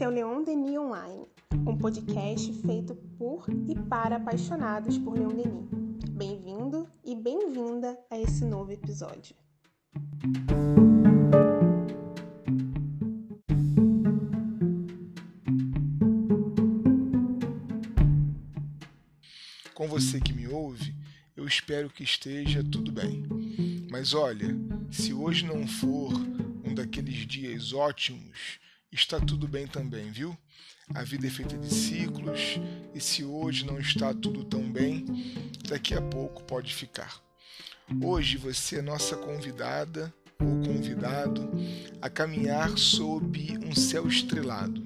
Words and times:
Esse 0.00 0.06
é 0.06 0.08
o 0.08 0.12
Leon 0.12 0.42
Denis 0.42 0.78
Online, 0.78 1.26
um 1.66 1.76
podcast 1.76 2.50
feito 2.62 2.94
por 3.18 3.44
e 3.68 3.74
para 3.86 4.16
apaixonados 4.16 4.96
por 4.96 5.12
Leon 5.12 5.28
Denis. 5.28 5.68
Bem-vindo 6.12 6.88
e 7.04 7.14
bem-vinda 7.14 7.98
a 8.10 8.18
esse 8.18 8.42
novo 8.46 8.72
episódio. 8.72 9.36
Com 19.74 19.86
você 19.86 20.18
que 20.18 20.32
me 20.32 20.48
ouve, 20.48 20.94
eu 21.36 21.46
espero 21.46 21.90
que 21.90 22.04
esteja 22.04 22.64
tudo 22.64 22.90
bem. 22.90 23.26
Mas 23.90 24.14
olha, 24.14 24.48
se 24.90 25.12
hoje 25.12 25.44
não 25.44 25.66
for 25.66 26.14
um 26.64 26.74
daqueles 26.74 27.26
dias 27.26 27.74
ótimos, 27.74 28.58
está 28.92 29.20
tudo 29.20 29.46
bem 29.46 29.66
também, 29.66 30.10
viu? 30.10 30.36
A 30.94 31.04
vida 31.04 31.26
é 31.26 31.30
feita 31.30 31.56
de 31.56 31.72
ciclos 31.72 32.58
e 32.92 33.00
se 33.00 33.24
hoje 33.24 33.64
não 33.64 33.78
está 33.78 34.12
tudo 34.12 34.44
tão 34.44 34.62
bem, 34.70 35.06
daqui 35.68 35.94
a 35.94 36.02
pouco 36.02 36.42
pode 36.42 36.74
ficar. 36.74 37.20
Hoje 38.02 38.36
você 38.36 38.78
é 38.78 38.82
nossa 38.82 39.16
convidada 39.16 40.12
ou 40.40 40.60
convidado 40.64 41.48
a 42.02 42.10
caminhar 42.10 42.76
sob 42.76 43.58
um 43.64 43.74
céu 43.74 44.08
estrelado, 44.08 44.84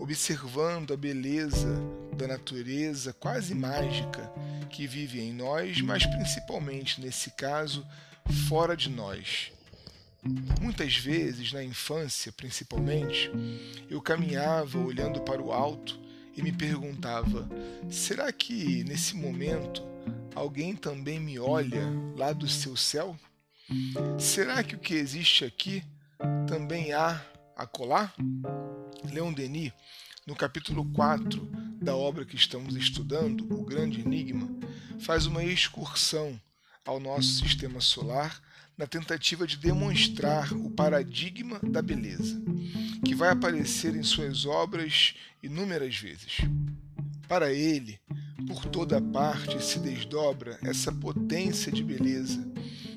observando 0.00 0.92
a 0.92 0.96
beleza 0.96 1.80
da 2.16 2.26
natureza 2.26 3.12
quase 3.12 3.54
mágica 3.54 4.32
que 4.68 4.86
vive 4.86 5.20
em 5.20 5.32
nós, 5.32 5.80
mas 5.80 6.04
principalmente 6.04 7.00
nesse 7.00 7.30
caso, 7.30 7.86
fora 8.48 8.76
de 8.76 8.88
nós 8.88 9.52
Muitas 10.60 10.96
vezes, 10.96 11.52
na 11.52 11.62
infância 11.64 12.32
principalmente, 12.32 13.30
eu 13.88 14.00
caminhava 14.00 14.78
olhando 14.78 15.20
para 15.22 15.42
o 15.42 15.52
alto 15.52 15.98
e 16.36 16.42
me 16.42 16.52
perguntava: 16.52 17.48
será 17.90 18.32
que 18.32 18.84
nesse 18.84 19.16
momento 19.16 19.82
alguém 20.34 20.76
também 20.76 21.18
me 21.18 21.38
olha 21.38 21.86
lá 22.16 22.32
do 22.32 22.48
seu 22.48 22.76
céu? 22.76 23.18
Será 24.18 24.62
que 24.62 24.74
o 24.74 24.78
que 24.78 24.94
existe 24.94 25.44
aqui 25.44 25.82
também 26.46 26.92
há 26.92 27.24
acolá? 27.56 28.12
Leon 29.12 29.32
Denis, 29.32 29.72
no 30.26 30.36
capítulo 30.36 30.84
4 30.92 31.40
da 31.80 31.96
obra 31.96 32.24
que 32.24 32.36
estamos 32.36 32.76
estudando, 32.76 33.42
O 33.52 33.64
Grande 33.64 34.00
Enigma, 34.00 34.48
faz 35.00 35.26
uma 35.26 35.42
excursão 35.42 36.40
ao 36.84 37.00
nosso 37.00 37.38
sistema 37.38 37.80
solar 37.80 38.40
na 38.80 38.86
tentativa 38.86 39.46
de 39.46 39.58
demonstrar 39.58 40.54
o 40.54 40.70
paradigma 40.70 41.60
da 41.62 41.82
beleza, 41.82 42.40
que 43.04 43.14
vai 43.14 43.28
aparecer 43.28 43.94
em 43.94 44.02
suas 44.02 44.46
obras 44.46 45.14
inúmeras 45.42 45.98
vezes. 45.98 46.38
Para 47.28 47.52
ele, 47.52 48.00
por 48.48 48.64
toda 48.64 48.98
parte 48.98 49.62
se 49.62 49.78
desdobra 49.80 50.58
essa 50.62 50.90
potência 50.90 51.70
de 51.70 51.84
beleza 51.84 52.42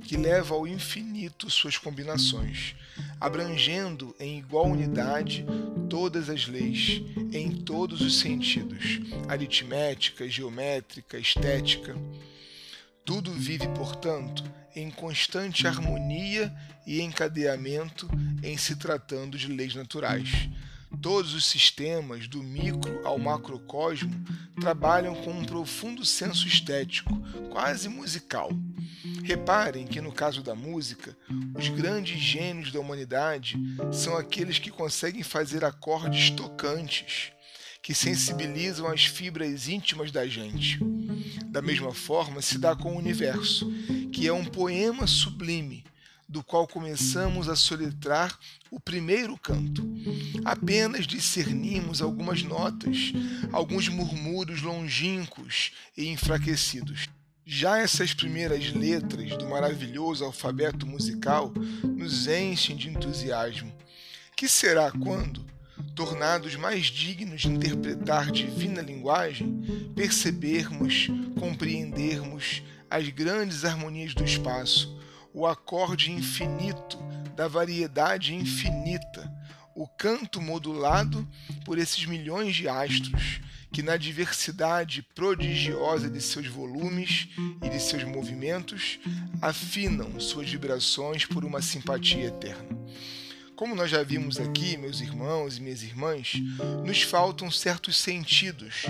que 0.04 0.16
leva 0.16 0.56
ao 0.56 0.66
infinito 0.66 1.50
suas 1.50 1.78
combinações, 1.78 2.76
abrangendo 3.20 4.16
em 4.18 4.40
igual 4.40 4.68
unidade 4.68 5.46
todas 5.90 6.30
as 6.30 6.48
leis, 6.48 7.02
em 7.34 7.52
todos 7.52 8.00
os 8.00 8.22
sentidos, 8.22 9.02
aritmética, 9.28 10.30
geométrica, 10.30 11.20
estética. 11.20 11.94
Tudo 13.06 13.32
vive, 13.34 13.68
portanto, 13.70 14.44
em 14.76 14.90
constante 14.90 15.68
harmonia 15.68 16.54
e 16.88 17.02
encadeamento 17.02 18.10
em 18.42 18.58
se 18.58 18.76
tratando 18.78 19.38
de 19.38 19.48
leis 19.48 19.76
naturais. 19.76 20.50
Todos 21.02 21.34
os 21.34 21.46
sistemas, 21.46 22.28
do 22.28 22.42
micro 22.42 23.06
ao 23.06 23.18
macrocosmo, 23.18 24.14
trabalham 24.60 25.16
com 25.16 25.32
um 25.32 25.44
profundo 25.44 26.06
senso 26.06 26.48
estético, 26.48 27.18
quase 27.50 27.90
musical. 27.90 28.50
Reparem 29.24 29.86
que, 29.86 30.00
no 30.00 30.12
caso 30.12 30.42
da 30.42 30.56
música, 30.56 31.18
os 31.56 31.68
grandes 31.70 32.20
gênios 32.20 32.72
da 32.72 32.80
humanidade 32.80 33.58
são 33.92 34.16
aqueles 34.16 34.60
que 34.60 34.72
conseguem 34.72 35.24
fazer 35.24 35.66
acordes 35.66 36.30
tocantes, 36.30 37.34
que 37.84 37.94
sensibilizam 37.94 38.88
as 38.88 39.04
fibras 39.06 39.68
íntimas 39.68 40.10
da 40.10 40.26
gente. 40.26 40.80
Da 41.48 41.62
mesma 41.62 41.94
forma, 41.94 42.42
se 42.42 42.58
dá 42.58 42.74
com 42.74 42.94
o 42.94 42.98
universo, 42.98 43.70
que 44.12 44.26
é 44.26 44.32
um 44.32 44.46
poema 44.46 45.06
sublime, 45.06 45.84
do 46.28 46.42
qual 46.42 46.66
começamos 46.66 47.50
a 47.50 47.58
soletrar 47.58 48.40
o 48.72 48.80
primeiro 48.80 49.38
canto. 49.38 49.86
Apenas 50.46 51.06
discernimos 51.06 52.02
algumas 52.02 52.42
notas, 52.42 53.12
alguns 53.52 53.90
murmúrios 53.90 54.62
longínquos 54.62 55.74
e 55.98 56.08
enfraquecidos. 56.08 57.10
Já 57.46 57.80
essas 57.80 58.14
primeiras 58.14 58.72
letras 58.72 59.38
do 59.38 59.46
maravilhoso 59.50 60.24
alfabeto 60.24 60.88
musical 60.88 61.54
nos 61.84 62.28
enchem 62.28 62.78
de 62.78 62.90
entusiasmo. 62.90 63.72
Que 64.36 64.48
será 64.48 64.90
quando, 64.90 65.53
tornados 65.96 66.56
mais 66.56 66.86
dignos 66.86 67.42
de 67.42 67.50
interpretar 67.50 68.32
divina 68.32 68.82
linguagem, 68.82 69.92
percebermos, 69.96 71.08
compreendermos 71.40 72.64
as 72.90 73.10
grandes 73.10 73.66
harmonias 73.66 74.14
do 74.14 74.24
espaço, 74.24 75.00
o 75.34 75.48
acorde 75.48 76.12
infinito 76.12 76.98
da 77.36 77.48
variedade 77.48 78.36
infinita, 78.36 79.32
o 79.76 79.88
canto 79.88 80.40
modulado 80.40 81.28
por 81.66 81.78
esses 81.78 82.06
milhões 82.06 82.56
de 82.56 82.68
astros 82.70 83.42
que, 83.72 83.82
na 83.82 83.98
diversidade 83.98 85.02
prodigiosa 85.16 86.08
de 86.08 86.22
seus 86.22 86.46
volumes 86.46 87.30
e 87.64 87.70
de 87.70 87.80
seus 87.80 88.04
movimentos, 88.04 89.00
afinam 89.42 90.20
suas 90.20 90.48
vibrações 90.48 91.26
por 91.26 91.44
uma 91.44 91.62
simpatia 91.62 92.28
eterna. 92.28 92.78
Como 93.64 93.76
nós 93.76 93.90
já 93.90 94.04
vimos 94.04 94.42
aqui, 94.42 94.76
meus 94.76 95.00
irmãos 95.00 95.58
e 95.58 95.62
minhas 95.62 95.84
irmãs, 95.84 96.34
nos 96.86 97.02
faltam 97.02 97.50
certos 97.50 97.96
sentidos 97.96 98.84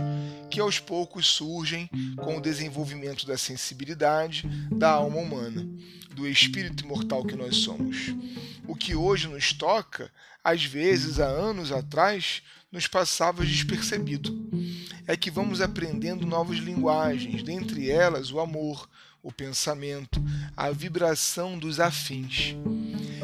que 0.49 0.59
aos 0.59 0.79
poucos 0.79 1.27
surgem 1.27 1.87
com 2.17 2.37
o 2.37 2.41
desenvolvimento 2.41 3.27
da 3.27 3.37
sensibilidade 3.37 4.47
da 4.71 4.89
alma 4.89 5.17
humana, 5.17 5.63
do 6.15 6.27
espírito 6.27 6.83
imortal 6.83 7.23
que 7.23 7.35
nós 7.35 7.57
somos. 7.57 8.15
O 8.67 8.73
que 8.75 8.95
hoje 8.95 9.27
nos 9.27 9.53
toca, 9.53 10.11
às 10.43 10.65
vezes 10.65 11.19
há 11.19 11.27
anos 11.27 11.71
atrás, 11.71 12.41
nos 12.71 12.87
passava 12.87 13.45
despercebido. 13.45 14.35
É 15.05 15.17
que 15.17 15.29
vamos 15.29 15.61
aprendendo 15.61 16.25
novas 16.25 16.57
linguagens, 16.57 17.43
dentre 17.43 17.89
elas 17.89 18.31
o 18.31 18.39
amor, 18.39 18.89
o 19.21 19.31
pensamento, 19.31 20.21
a 20.55 20.69
vibração 20.71 21.57
dos 21.57 21.79
afins. 21.79 22.55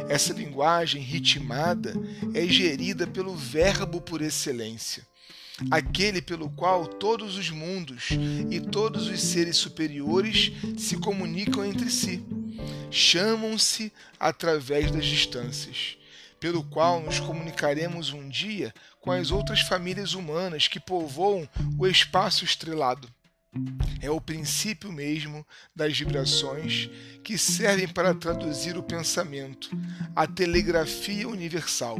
Essa 0.07 0.33
linguagem 0.33 1.01
ritmada 1.01 1.93
é 2.33 2.47
gerida 2.47 3.05
pelo 3.05 3.35
Verbo 3.35 4.01
por 4.01 4.21
excelência, 4.21 5.05
aquele 5.69 6.21
pelo 6.21 6.49
qual 6.49 6.87
todos 6.87 7.37
os 7.37 7.49
mundos 7.49 8.09
e 8.49 8.59
todos 8.59 9.07
os 9.07 9.21
seres 9.21 9.57
superiores 9.57 10.51
se 10.77 10.97
comunicam 10.97 11.65
entre 11.65 11.91
si, 11.91 12.23
chamam-se 12.89 13.91
através 14.19 14.89
das 14.89 15.05
distâncias, 15.05 15.97
pelo 16.39 16.63
qual 16.63 17.01
nos 17.01 17.19
comunicaremos 17.19 18.11
um 18.11 18.27
dia 18.27 18.73
com 19.01 19.11
as 19.11 19.31
outras 19.31 19.61
famílias 19.61 20.13
humanas 20.13 20.67
que 20.67 20.79
povoam 20.79 21.47
o 21.77 21.85
espaço 21.85 22.43
estrelado. 22.43 23.07
É 23.99 24.11
o 24.11 24.21
princípio 24.21 24.91
mesmo 24.91 25.45
das 25.75 25.97
vibrações 25.97 26.89
que 27.23 27.37
servem 27.37 27.87
para 27.87 28.13
traduzir 28.13 28.77
o 28.77 28.83
pensamento, 28.83 29.69
a 30.15 30.27
telegrafia 30.27 31.27
universal, 31.27 31.97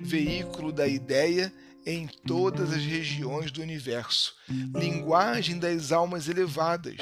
veículo 0.00 0.72
da 0.72 0.88
ideia 0.88 1.52
em 1.86 2.06
todas 2.06 2.72
as 2.72 2.82
regiões 2.82 3.50
do 3.50 3.62
universo, 3.62 4.34
linguagem 4.74 5.58
das 5.58 5.92
almas 5.92 6.28
elevadas, 6.28 6.98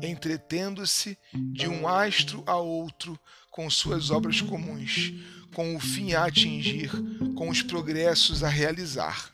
entretendo-se 0.00 1.18
de 1.52 1.68
um 1.68 1.86
astro 1.86 2.42
a 2.46 2.56
outro 2.56 3.18
com 3.50 3.68
suas 3.68 4.10
obras 4.10 4.40
comuns, 4.40 5.12
com 5.54 5.74
o 5.76 5.80
fim 5.80 6.12
a 6.12 6.24
atingir, 6.24 6.90
com 7.34 7.48
os 7.48 7.62
progressos 7.62 8.42
a 8.42 8.48
realizar. 8.48 9.32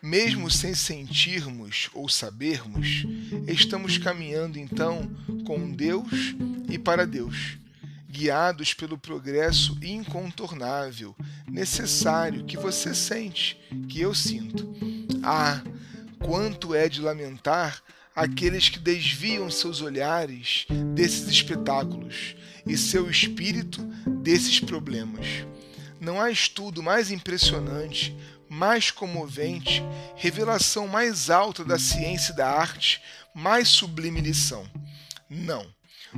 Mesmo 0.00 0.48
sem 0.48 0.74
sentirmos 0.74 1.90
ou 1.92 2.08
sabermos, 2.08 3.04
estamos 3.48 3.98
caminhando 3.98 4.58
então 4.58 5.10
com 5.44 5.72
Deus 5.72 6.36
e 6.68 6.78
para 6.78 7.04
Deus, 7.04 7.58
guiados 8.08 8.74
pelo 8.74 8.96
progresso 8.96 9.76
incontornável, 9.82 11.16
necessário 11.48 12.44
que 12.44 12.56
você 12.56 12.94
sente, 12.94 13.58
que 13.88 14.00
eu 14.00 14.14
sinto. 14.14 14.72
Ah, 15.22 15.60
quanto 16.20 16.74
é 16.74 16.88
de 16.88 17.00
lamentar 17.00 17.82
aqueles 18.14 18.68
que 18.68 18.78
desviam 18.78 19.50
seus 19.50 19.80
olhares 19.80 20.66
desses 20.94 21.28
espetáculos 21.28 22.36
e 22.68 22.76
seu 22.76 23.10
espírito 23.10 23.82
desses 24.22 24.60
problemas. 24.60 25.26
Não 26.00 26.20
há 26.20 26.30
estudo 26.30 26.82
mais 26.82 27.10
impressionante, 27.10 28.16
mais 28.48 28.90
comovente, 28.90 29.82
revelação 30.16 30.86
mais 30.86 31.30
alta 31.30 31.64
da 31.64 31.78
ciência 31.78 32.32
e 32.32 32.36
da 32.36 32.50
arte, 32.50 33.00
mais 33.34 33.68
sublime 33.68 34.20
lição. 34.20 34.68
Não. 35.28 35.66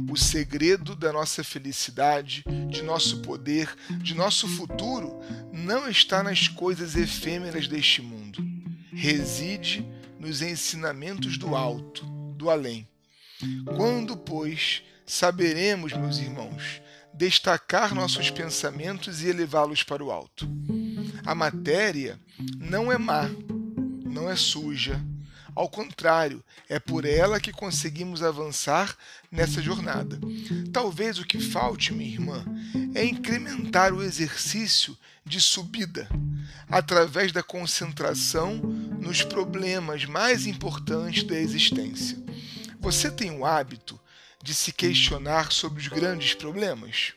O 0.09 0.17
segredo 0.17 0.95
da 0.95 1.13
nossa 1.13 1.43
felicidade, 1.43 2.45
de 2.69 2.83
nosso 2.83 3.23
poder, 3.23 3.75
de 3.99 4.15
nosso 4.15 4.47
futuro, 4.47 5.19
não 5.53 5.89
está 5.89 6.23
nas 6.23 6.47
coisas 6.47 6.95
efêmeras 6.95 7.67
deste 7.67 8.01
mundo. 8.01 8.41
Reside 8.93 9.85
nos 10.19 10.43
ensinamentos 10.43 11.37
do 11.37 11.57
alto, 11.57 12.05
do 12.37 12.49
além. 12.51 12.87
Quando, 13.77 14.17
pois, 14.17 14.83
saberemos, 15.11 15.93
meus 15.93 16.19
irmãos, 16.19 16.81
destacar 17.13 17.95
nossos 17.95 18.31
pensamentos 18.31 19.23
e 19.23 19.29
elevá-los 19.29 19.83
para 19.83 20.05
o 20.05 20.11
alto? 20.11 20.49
A 21.27 21.35
matéria 21.35 22.19
não 22.59 22.93
é 22.93 22.97
má, 22.97 23.29
não 24.05 24.31
é 24.31 24.37
suja. 24.37 25.01
Ao 25.55 25.69
contrário, 25.69 26.43
é 26.69 26.79
por 26.79 27.05
ela 27.05 27.41
que 27.41 27.51
conseguimos 27.51 28.23
avançar 28.23 28.97
nessa 29.31 29.61
jornada. 29.61 30.19
Talvez 30.73 31.19
o 31.19 31.27
que 31.27 31.41
falte, 31.41 31.93
minha 31.93 32.09
irmã, 32.09 32.45
é 32.95 33.05
incrementar 33.05 33.93
o 33.93 34.03
exercício 34.03 34.97
de 35.25 35.41
subida 35.41 36.09
através 36.69 37.33
da 37.33 37.43
concentração 37.43 38.57
nos 39.01 39.23
problemas 39.23 40.05
mais 40.05 40.47
importantes 40.47 41.25
da 41.25 41.37
existência. 41.37 42.17
Você 42.79 43.11
tem 43.11 43.33
o 43.33 43.45
hábito 43.45 44.01
de 44.43 44.55
se 44.55 44.73
questionar 44.73 45.53
sobre 45.53 45.81
os 45.81 45.89
grandes 45.89 46.35
problemas? 46.35 47.13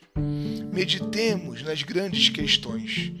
Meditemos 0.72 1.62
nas 1.62 1.82
grandes 1.82 2.28
questões. 2.28 3.12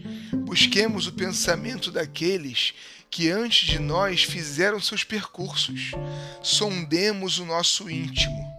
Busquemos 0.44 1.06
o 1.06 1.12
pensamento 1.12 1.90
daqueles 1.90 2.74
que 3.10 3.30
antes 3.30 3.66
de 3.66 3.78
nós 3.78 4.22
fizeram 4.22 4.80
seus 4.80 5.04
percursos. 5.04 5.92
Sondemos 6.42 7.38
o 7.38 7.46
nosso 7.46 7.88
íntimo. 7.88 8.52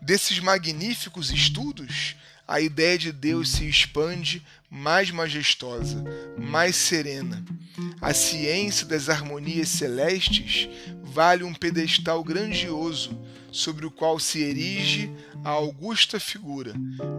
Desses 0.00 0.40
magníficos 0.40 1.30
estudos, 1.30 2.16
a 2.46 2.60
ideia 2.60 2.98
de 2.98 3.12
Deus 3.12 3.50
se 3.50 3.68
expande 3.68 4.42
mais 4.70 5.10
majestosa, 5.10 6.02
mais 6.38 6.76
serena. 6.76 7.44
A 8.00 8.12
ciência 8.12 8.86
das 8.86 9.08
harmonias 9.08 9.68
celestes 9.68 10.68
vale 11.02 11.44
um 11.44 11.54
pedestal 11.54 12.22
grandioso 12.24 13.18
sobre 13.50 13.84
o 13.84 13.90
qual 13.90 14.18
se 14.18 14.42
erige 14.42 15.10
a 15.44 15.50
augusta 15.50 16.18
figura, 16.18 16.72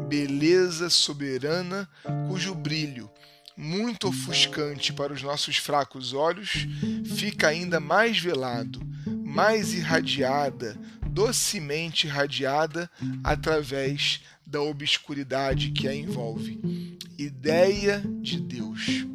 beleza 0.07 0.89
soberana, 0.89 1.87
cujo 2.27 2.55
brilho, 2.55 3.09
muito 3.55 4.07
ofuscante 4.07 4.91
para 4.91 5.13
os 5.13 5.21
nossos 5.21 5.57
fracos 5.57 6.13
olhos, 6.13 6.67
fica 7.15 7.49
ainda 7.49 7.79
mais 7.79 8.17
velado, 8.17 8.81
mais 9.23 9.73
irradiada, 9.73 10.75
docemente 11.13 12.07
irradiada 12.07 12.89
através 13.23 14.21
da 14.45 14.61
obscuridade 14.61 15.71
que 15.71 15.87
a 15.87 15.95
envolve. 15.95 16.97
Ideia 17.17 18.03
de 18.21 18.39
Deus. 18.39 19.05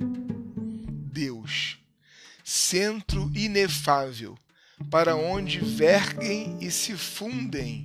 Deus, 1.13 1.79
centro 2.45 3.31
inefável, 3.35 4.39
para 4.89 5.17
onde 5.17 5.59
verguem 5.59 6.57
e 6.61 6.71
se 6.71 6.97
fundem, 6.97 7.85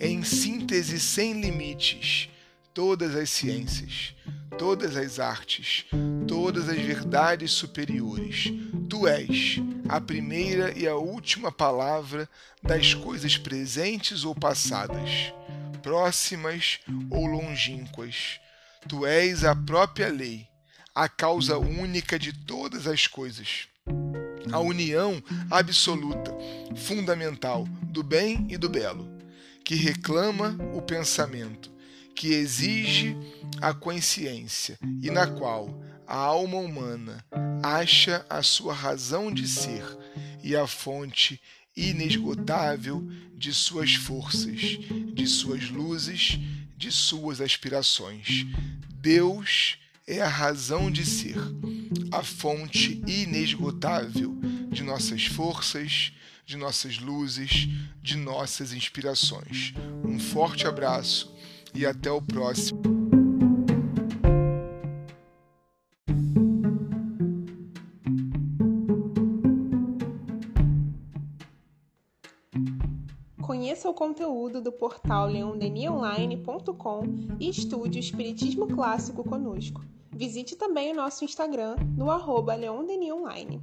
em 0.00 0.24
síntese 0.24 0.98
sem 0.98 1.38
limites, 1.40 2.30
todas 2.72 3.14
as 3.14 3.28
ciências, 3.28 4.14
todas 4.60 4.94
as 4.94 5.18
artes, 5.18 5.86
todas 6.28 6.68
as 6.68 6.76
verdades 6.76 7.50
superiores. 7.50 8.52
Tu 8.90 9.08
és 9.08 9.56
a 9.88 9.98
primeira 9.98 10.78
e 10.78 10.86
a 10.86 10.94
última 10.96 11.50
palavra 11.50 12.28
das 12.62 12.92
coisas 12.92 13.38
presentes 13.38 14.22
ou 14.22 14.34
passadas, 14.34 15.32
próximas 15.82 16.78
ou 17.08 17.24
longínquas. 17.24 18.38
Tu 18.86 19.06
és 19.06 19.44
a 19.44 19.56
própria 19.56 20.08
lei, 20.08 20.46
a 20.94 21.08
causa 21.08 21.56
única 21.56 22.18
de 22.18 22.30
todas 22.30 22.86
as 22.86 23.06
coisas 23.06 23.66
a 24.52 24.58
união 24.58 25.22
absoluta, 25.50 26.34
fundamental 26.74 27.64
do 27.82 28.02
bem 28.02 28.46
e 28.50 28.56
do 28.56 28.68
belo, 28.68 29.08
que 29.64 29.74
reclama 29.76 30.56
o 30.74 30.82
pensamento, 30.82 31.70
que 32.14 32.32
exige 32.32 33.16
a 33.60 33.72
consciência 33.72 34.78
e 35.02 35.10
na 35.10 35.26
qual 35.26 35.82
a 36.06 36.16
alma 36.16 36.58
humana 36.58 37.24
acha 37.62 38.24
a 38.28 38.42
sua 38.42 38.74
razão 38.74 39.32
de 39.32 39.46
ser 39.46 39.84
e 40.42 40.56
a 40.56 40.66
fonte 40.66 41.40
inesgotável 41.76 43.08
de 43.34 43.54
suas 43.54 43.94
forças, 43.94 44.78
de 45.14 45.26
suas 45.26 45.70
luzes, 45.70 46.38
de 46.76 46.90
suas 46.90 47.40
aspirações. 47.40 48.46
Deus 48.94 49.78
é 50.06 50.20
a 50.20 50.28
razão 50.28 50.90
de 50.90 51.06
ser, 51.06 51.38
a 52.10 52.22
fonte 52.22 53.02
inesgotável 53.06 54.36
de 54.70 54.82
nossas 54.82 55.26
forças, 55.26 56.12
de 56.44 56.56
nossas 56.56 56.98
luzes, 56.98 57.68
de 58.02 58.16
nossas 58.16 58.72
inspirações. 58.72 59.72
Um 60.04 60.18
forte 60.18 60.66
abraço 60.66 61.32
e 61.74 61.86
até 61.86 62.10
o 62.10 62.20
próximo. 62.20 62.80
Conheça 73.40 73.88
o 73.88 73.94
conteúdo 73.94 74.60
do 74.60 74.70
portal 74.70 75.26
leondenionline.com 75.26 77.02
e 77.38 77.48
estude 77.48 77.98
o 77.98 78.00
Espiritismo 78.00 78.68
Clássico 78.68 79.24
conosco. 79.24 79.82
Visite 80.12 80.54
também 80.54 80.92
o 80.92 80.94
nosso 80.94 81.24
Instagram 81.24 81.76
no 81.96 82.10
arroba 82.10 82.54
Online. 82.54 83.60